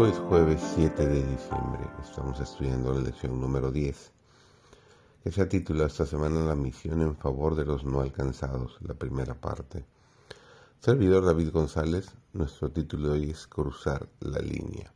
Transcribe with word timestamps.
Hoy 0.00 0.10
es 0.10 0.18
jueves 0.20 0.62
7 0.76 1.08
de 1.08 1.24
diciembre. 1.24 1.80
Estamos 2.00 2.38
estudiando 2.38 2.94
la 2.94 3.00
lección 3.00 3.40
número 3.40 3.72
10, 3.72 4.12
que 5.24 5.32
se 5.32 5.42
ha 5.42 5.48
titulado 5.48 5.88
esta 5.88 6.06
semana 6.06 6.38
La 6.38 6.54
misión 6.54 7.02
en 7.02 7.16
favor 7.16 7.56
de 7.56 7.64
los 7.64 7.82
no 7.82 8.00
alcanzados, 8.00 8.78
la 8.80 8.94
primera 8.94 9.34
parte. 9.34 9.84
Servidor 10.78 11.24
David 11.24 11.50
González, 11.50 12.12
nuestro 12.32 12.70
título 12.70 13.10
hoy 13.10 13.30
es 13.30 13.48
Cruzar 13.48 14.08
la 14.20 14.38
línea. 14.38 14.92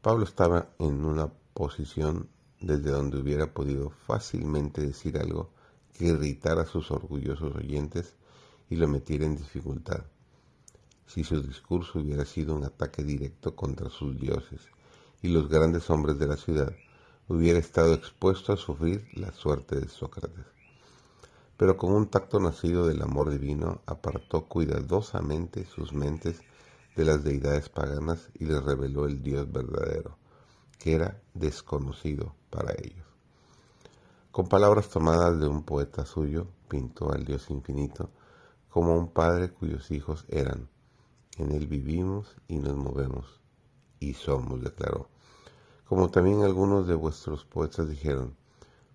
Pablo 0.00 0.24
estaba 0.24 0.70
en 0.78 1.04
una 1.04 1.30
posición 1.52 2.30
desde 2.62 2.90
donde 2.90 3.18
hubiera 3.18 3.52
podido 3.52 3.90
fácilmente 3.90 4.80
decir 4.80 5.18
algo 5.18 5.50
que 5.92 6.06
irritara 6.06 6.62
a 6.62 6.66
sus 6.66 6.90
orgullosos 6.90 7.54
oyentes 7.54 8.16
y 8.70 8.76
lo 8.76 8.88
metiera 8.88 9.26
en 9.26 9.36
dificultad 9.36 10.02
si 11.08 11.24
su 11.24 11.40
discurso 11.42 11.98
hubiera 11.98 12.24
sido 12.26 12.54
un 12.54 12.64
ataque 12.64 13.02
directo 13.02 13.56
contra 13.56 13.88
sus 13.88 14.20
dioses 14.20 14.60
y 15.22 15.28
los 15.28 15.48
grandes 15.48 15.88
hombres 15.88 16.18
de 16.18 16.28
la 16.28 16.36
ciudad, 16.36 16.72
hubiera 17.28 17.58
estado 17.58 17.94
expuesto 17.94 18.52
a 18.52 18.58
sufrir 18.58 19.08
la 19.14 19.32
suerte 19.32 19.80
de 19.80 19.88
Sócrates. 19.88 20.44
Pero 21.56 21.76
con 21.76 21.92
un 21.92 22.08
tacto 22.08 22.38
nacido 22.38 22.86
del 22.86 23.02
amor 23.02 23.30
divino, 23.30 23.80
apartó 23.86 24.44
cuidadosamente 24.44 25.64
sus 25.64 25.92
mentes 25.92 26.40
de 26.94 27.04
las 27.04 27.24
deidades 27.24 27.68
paganas 27.70 28.28
y 28.34 28.44
les 28.44 28.62
reveló 28.62 29.06
el 29.06 29.22
Dios 29.22 29.50
verdadero, 29.50 30.18
que 30.78 30.94
era 30.94 31.20
desconocido 31.32 32.34
para 32.50 32.74
ellos. 32.74 33.06
Con 34.30 34.46
palabras 34.46 34.88
tomadas 34.88 35.40
de 35.40 35.48
un 35.48 35.64
poeta 35.64 36.04
suyo, 36.04 36.46
pintó 36.68 37.12
al 37.12 37.24
Dios 37.24 37.50
infinito 37.50 38.10
como 38.68 38.96
un 38.96 39.08
padre 39.08 39.50
cuyos 39.50 39.90
hijos 39.90 40.26
eran 40.28 40.68
en 41.38 41.52
él 41.52 41.66
vivimos 41.66 42.36
y 42.48 42.58
nos 42.58 42.76
movemos 42.76 43.40
y 44.00 44.14
somos, 44.14 44.62
declaró. 44.62 45.08
Como 45.88 46.10
también 46.10 46.42
algunos 46.42 46.86
de 46.86 46.94
vuestros 46.94 47.44
poetas 47.44 47.88
dijeron, 47.88 48.36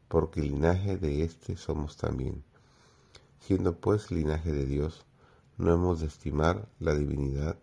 porque 0.07 0.41
linaje 0.41 0.97
de 0.97 1.23
éste 1.23 1.57
somos 1.57 1.97
también. 1.97 2.43
Siendo 3.39 3.77
pues 3.77 4.11
linaje 4.11 4.51
de 4.51 4.65
Dios, 4.65 5.05
no 5.57 5.73
hemos 5.73 6.01
de 6.01 6.07
estimar 6.07 6.67
la 6.79 6.93
divinidad 6.93 7.57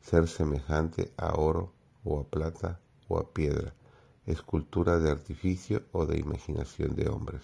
ser 0.00 0.28
semejante 0.28 1.12
a 1.16 1.34
oro 1.34 1.72
o 2.04 2.20
a 2.20 2.24
plata 2.24 2.80
o 3.08 3.18
a 3.18 3.32
piedra, 3.32 3.74
escultura 4.24 4.98
de 4.98 5.10
artificio 5.10 5.82
o 5.92 6.06
de 6.06 6.18
imaginación 6.18 6.94
de 6.94 7.08
hombres. 7.08 7.42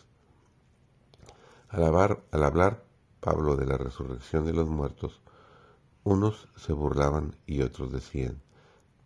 Al 1.69 1.83
al 1.85 2.43
hablar 2.43 2.85
Pablo 3.21 3.57
de 3.57 3.67
la 3.67 3.79
resurrección 3.79 4.45
de 4.45 4.53
los 4.53 4.69
muertos, 4.69 5.21
unos 6.05 6.49
se 6.57 6.73
burlaban 6.73 7.37
y 7.47 7.63
otros 7.63 7.93
decían, 7.93 8.43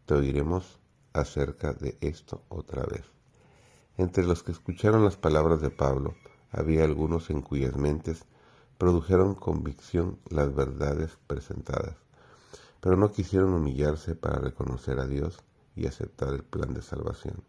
te 0.07 0.15
oiremos 0.15 0.79
acerca 1.13 1.73
de 1.73 1.99
esto 2.01 2.43
otra 2.49 2.85
vez. 2.85 3.05
Entre 3.99 4.25
los 4.25 4.43
que 4.43 4.53
escucharon 4.53 5.05
las 5.05 5.17
palabras 5.17 5.61
de 5.61 5.71
Pablo, 5.71 6.15
había 6.51 6.85
algunos 6.85 7.31
en 7.31 7.43
cuyas 7.43 7.77
mentes 7.77 8.25
produjeron 8.79 9.35
convicción 9.35 10.19
las 10.29 10.55
verdades 10.55 11.19
presentadas, 11.27 11.97
pero 12.81 12.97
no 12.97 13.11
quisieron 13.11 13.55
humillarse 13.55 14.15
para 14.15 14.39
reconocer 14.39 14.99
a 15.01 15.07
Dios 15.07 15.39
y 15.75 15.87
aceptar 15.87 16.35
el 16.35 16.45
plan 16.45 16.73
de 16.75 16.83
salvación. 16.83 17.43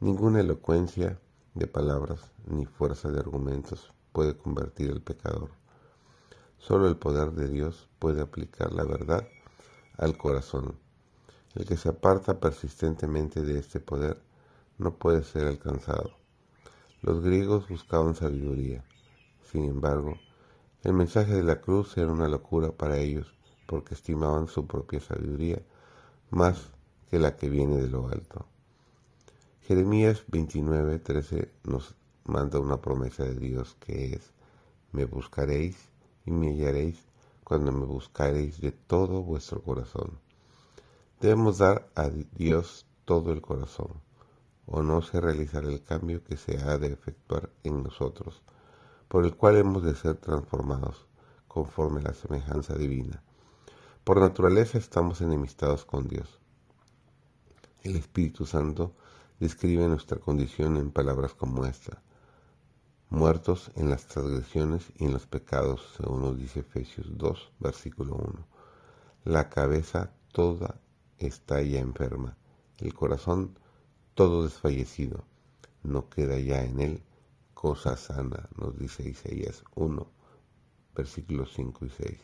Ninguna 0.00 0.40
elocuencia 0.40 1.18
de 1.54 1.66
palabras 1.66 2.20
ni 2.46 2.66
fuerza 2.66 3.10
de 3.10 3.18
argumentos 3.18 3.92
puede 4.12 4.36
convertir 4.36 4.90
al 4.90 5.00
pecador. 5.00 5.50
Solo 6.66 6.88
el 6.88 6.96
poder 6.96 7.30
de 7.30 7.46
Dios 7.46 7.88
puede 8.00 8.20
aplicar 8.20 8.72
la 8.72 8.82
verdad 8.82 9.28
al 9.98 10.18
corazón. 10.18 10.74
El 11.54 11.64
que 11.64 11.76
se 11.76 11.90
aparta 11.90 12.40
persistentemente 12.40 13.42
de 13.42 13.60
este 13.60 13.78
poder 13.78 14.20
no 14.76 14.96
puede 14.96 15.22
ser 15.22 15.46
alcanzado. 15.46 16.10
Los 17.02 17.22
griegos 17.22 17.68
buscaban 17.68 18.16
sabiduría. 18.16 18.82
Sin 19.44 19.62
embargo, 19.62 20.18
el 20.82 20.94
mensaje 20.94 21.34
de 21.34 21.44
la 21.44 21.60
cruz 21.60 21.96
era 21.98 22.10
una 22.10 22.26
locura 22.26 22.72
para 22.72 22.98
ellos 22.98 23.32
porque 23.68 23.94
estimaban 23.94 24.48
su 24.48 24.66
propia 24.66 24.98
sabiduría 24.98 25.62
más 26.30 26.72
que 27.08 27.20
la 27.20 27.36
que 27.36 27.48
viene 27.48 27.76
de 27.76 27.88
lo 27.88 28.08
alto. 28.08 28.44
Jeremías 29.60 30.24
29:13 30.26 31.48
nos 31.62 31.94
manda 32.24 32.58
una 32.58 32.80
promesa 32.80 33.22
de 33.22 33.36
Dios 33.36 33.76
que 33.78 34.14
es, 34.14 34.32
me 34.90 35.04
buscaréis 35.04 35.76
y 36.26 36.32
me 36.32 36.48
hallaréis 36.48 37.06
cuando 37.44 37.72
me 37.72 37.86
buscaréis 37.86 38.60
de 38.60 38.72
todo 38.72 39.22
vuestro 39.22 39.62
corazón. 39.62 40.18
Debemos 41.20 41.58
dar 41.58 41.88
a 41.94 42.10
Dios 42.10 42.84
todo 43.04 43.32
el 43.32 43.40
corazón, 43.40 44.02
o 44.66 44.82
no 44.82 45.00
se 45.00 45.20
realizará 45.20 45.68
el 45.68 45.82
cambio 45.82 46.22
que 46.24 46.36
se 46.36 46.58
ha 46.58 46.76
de 46.76 46.88
efectuar 46.88 47.50
en 47.62 47.84
nosotros, 47.84 48.42
por 49.08 49.24
el 49.24 49.36
cual 49.36 49.56
hemos 49.56 49.84
de 49.84 49.94
ser 49.94 50.16
transformados 50.16 51.06
conforme 51.46 52.00
a 52.00 52.08
la 52.08 52.14
semejanza 52.14 52.74
divina. 52.74 53.22
Por 54.02 54.20
naturaleza 54.20 54.76
estamos 54.76 55.20
enemistados 55.20 55.84
con 55.84 56.08
Dios. 56.08 56.40
El 57.82 57.96
Espíritu 57.96 58.44
Santo 58.44 58.92
describe 59.38 59.86
nuestra 59.86 60.18
condición 60.18 60.76
en 60.76 60.90
palabras 60.90 61.34
como 61.34 61.64
esta 61.64 62.02
muertos 63.10 63.70
en 63.76 63.90
las 63.90 64.06
transgresiones 64.06 64.92
y 64.96 65.04
en 65.04 65.12
los 65.12 65.26
pecados, 65.26 65.94
según 65.96 66.22
nos 66.22 66.36
dice 66.36 66.60
Efesios 66.60 67.06
2, 67.16 67.52
versículo 67.60 68.14
1. 68.16 68.46
La 69.24 69.48
cabeza 69.48 70.12
toda 70.32 70.80
está 71.18 71.62
ya 71.62 71.80
enferma, 71.80 72.36
el 72.78 72.92
corazón 72.94 73.58
todo 74.14 74.44
desfallecido, 74.44 75.24
no 75.82 76.08
queda 76.08 76.38
ya 76.38 76.64
en 76.64 76.80
él 76.80 77.02
cosa 77.54 77.96
sana, 77.96 78.48
nos 78.56 78.78
dice 78.78 79.08
Isaías 79.08 79.64
1, 79.74 80.06
versículos 80.94 81.52
5 81.54 81.86
y 81.86 81.90
6. 81.90 82.18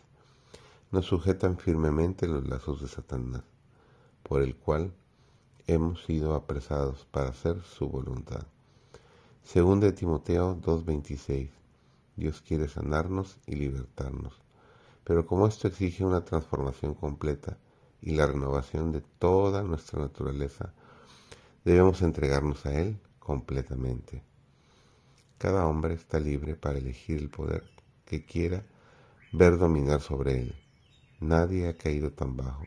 Nos 0.90 1.06
sujetan 1.06 1.56
firmemente 1.56 2.26
los 2.26 2.46
lazos 2.46 2.82
de 2.82 2.88
Satanás, 2.88 3.42
por 4.22 4.42
el 4.42 4.56
cual 4.56 4.92
hemos 5.66 6.04
sido 6.04 6.34
apresados 6.34 7.06
para 7.10 7.30
hacer 7.30 7.62
su 7.62 7.88
voluntad. 7.88 8.46
Según 9.44 9.80
de 9.80 9.92
Timoteo 9.92 10.54
2:26, 10.60 11.50
Dios 12.16 12.40
quiere 12.40 12.68
sanarnos 12.68 13.38
y 13.46 13.56
libertarnos, 13.56 14.34
pero 15.04 15.26
como 15.26 15.46
esto 15.46 15.68
exige 15.68 16.04
una 16.04 16.24
transformación 16.24 16.94
completa 16.94 17.58
y 18.00 18.12
la 18.12 18.26
renovación 18.26 18.92
de 18.92 19.02
toda 19.18 19.62
nuestra 19.62 20.00
naturaleza, 20.00 20.72
debemos 21.64 22.02
entregarnos 22.02 22.66
a 22.66 22.74
Él 22.74 22.98
completamente. 23.18 24.22
Cada 25.38 25.66
hombre 25.66 25.94
está 25.94 26.20
libre 26.20 26.54
para 26.54 26.78
elegir 26.78 27.18
el 27.18 27.28
poder 27.28 27.64
que 28.04 28.24
quiera 28.24 28.64
ver 29.32 29.58
dominar 29.58 30.00
sobre 30.00 30.40
él. 30.40 30.54
Nadie 31.20 31.68
ha 31.68 31.76
caído 31.76 32.12
tan 32.12 32.36
bajo, 32.36 32.64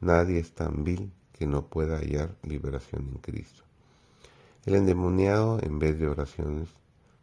nadie 0.00 0.38
es 0.38 0.54
tan 0.54 0.84
vil 0.84 1.12
que 1.32 1.46
no 1.46 1.68
pueda 1.68 1.98
hallar 1.98 2.36
liberación 2.42 3.08
en 3.08 3.18
Cristo. 3.18 3.62
El 4.66 4.76
endemoniado, 4.76 5.58
en 5.62 5.78
vez 5.78 5.98
de 5.98 6.08
oraciones, 6.08 6.70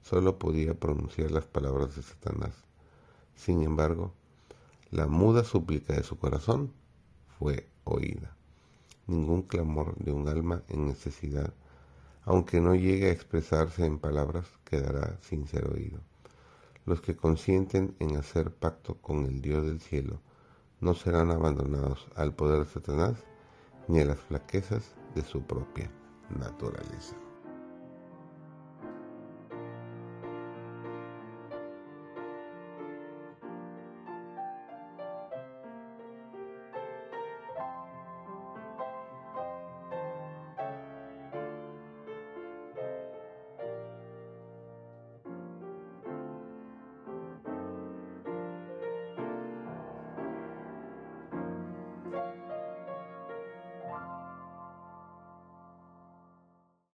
solo 0.03 0.37
podía 0.37 0.75
pronunciar 0.75 1.31
las 1.31 1.47
palabras 1.47 1.95
de 1.95 2.03
Satanás. 2.03 2.53
Sin 3.33 3.63
embargo, 3.63 4.13
la 4.91 5.07
muda 5.07 5.43
súplica 5.43 5.93
de 5.93 6.03
su 6.03 6.19
corazón 6.19 6.71
fue 7.39 7.67
oída. 7.83 8.37
Ningún 9.07 9.41
clamor 9.41 9.95
de 9.95 10.11
un 10.11 10.27
alma 10.27 10.61
en 10.67 10.85
necesidad, 10.85 11.51
aunque 12.25 12.61
no 12.61 12.75
llegue 12.75 13.07
a 13.07 13.11
expresarse 13.11 13.87
en 13.87 13.97
palabras, 13.97 14.45
quedará 14.63 15.17
sin 15.21 15.47
ser 15.47 15.67
oído. 15.67 15.99
Los 16.85 17.01
que 17.01 17.15
consienten 17.15 17.95
en 17.97 18.17
hacer 18.17 18.53
pacto 18.53 19.01
con 19.01 19.25
el 19.25 19.41
Dios 19.41 19.65
del 19.65 19.81
cielo 19.81 20.21
no 20.79 20.93
serán 20.93 21.31
abandonados 21.31 22.07
al 22.15 22.35
poder 22.35 22.65
de 22.65 22.71
Satanás 22.71 23.17
ni 23.87 23.99
a 23.99 24.05
las 24.05 24.19
flaquezas 24.19 24.93
de 25.15 25.23
su 25.23 25.41
propia 25.41 25.89
naturaleza. 26.29 27.15